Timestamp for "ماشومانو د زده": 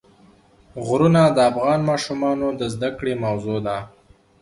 1.89-2.89